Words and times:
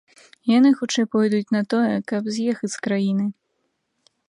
Яны 0.57 0.69
хутчэй 0.79 1.05
пойдуць 1.15 1.53
на 1.57 1.61
тое, 1.75 1.95
каб 2.13 2.23
з'ехаць 2.37 2.73
з 2.79 2.83
краіны. 2.87 3.25